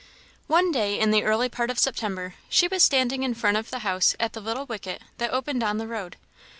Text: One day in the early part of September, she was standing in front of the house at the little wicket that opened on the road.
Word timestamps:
One 0.47 0.71
day 0.71 0.99
in 0.99 1.11
the 1.11 1.23
early 1.23 1.47
part 1.47 1.69
of 1.69 1.77
September, 1.77 2.33
she 2.49 2.67
was 2.67 2.81
standing 2.81 3.21
in 3.21 3.35
front 3.35 3.55
of 3.57 3.69
the 3.69 3.79
house 3.85 4.15
at 4.19 4.33
the 4.33 4.41
little 4.41 4.65
wicket 4.65 5.03
that 5.19 5.29
opened 5.31 5.61
on 5.61 5.77
the 5.77 5.85
road. 5.87 6.17